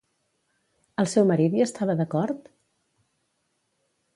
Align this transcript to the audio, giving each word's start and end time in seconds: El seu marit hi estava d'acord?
El 1.03 1.09
seu 1.11 1.27
marit 1.31 1.57
hi 1.59 1.63
estava 1.65 1.97
d'acord? 2.01 2.51